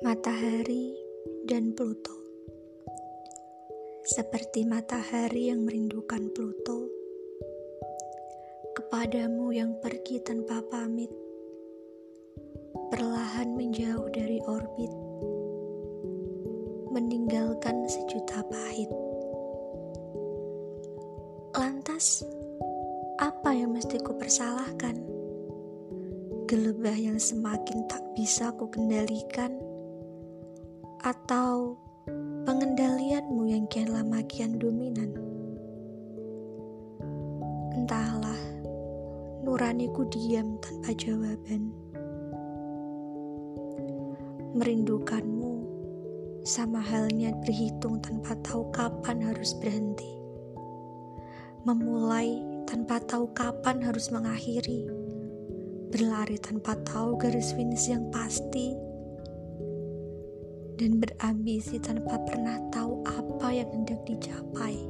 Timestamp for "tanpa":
10.24-10.64, 40.60-40.92, 48.04-48.36, 52.68-53.00, 56.36-56.76, 61.76-62.16